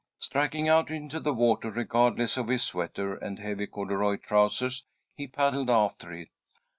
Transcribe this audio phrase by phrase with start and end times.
[0.17, 4.83] Striking out into the water regardless of his sweater and heavy corduroy trousers,
[5.15, 6.29] he paddled after it.